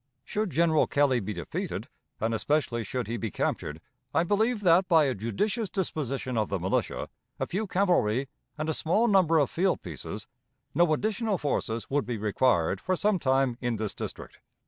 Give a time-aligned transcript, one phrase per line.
[0.25, 1.87] Should General Kelley be defeated,
[2.19, 3.79] and especially should he be captured,
[4.15, 7.07] I believe that, by a judicious disposition of the militia,
[7.39, 8.27] a few cavalry,
[8.57, 10.25] and a small number of field pieces,
[10.73, 14.39] no additional forces would be required for some time in this district.